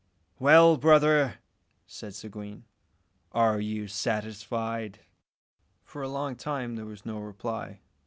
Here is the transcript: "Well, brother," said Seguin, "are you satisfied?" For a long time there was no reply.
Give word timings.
"Well, 0.39 0.77
brother," 0.77 1.35
said 1.85 2.15
Seguin, 2.15 2.65
"are 3.33 3.59
you 3.59 3.87
satisfied?" 3.87 5.01
For 5.83 6.01
a 6.01 6.09
long 6.09 6.35
time 6.35 6.75
there 6.75 6.87
was 6.87 7.05
no 7.05 7.19
reply. 7.19 7.81